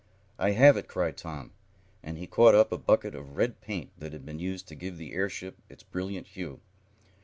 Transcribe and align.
"I 0.39 0.53
have 0.53 0.77
it!" 0.77 0.87
cried 0.87 1.15
Tom, 1.15 1.51
and 2.01 2.17
he 2.17 2.25
caught 2.25 2.55
up 2.55 2.71
a 2.71 2.77
bucket 2.79 3.13
of 3.13 3.37
red 3.37 3.61
paint, 3.61 3.91
that 3.99 4.13
had 4.13 4.25
been 4.25 4.39
used 4.39 4.67
to 4.69 4.73
give 4.75 4.97
the 4.97 5.13
airship 5.13 5.57
its 5.69 5.83
brilliant 5.83 6.29
hue. 6.29 6.59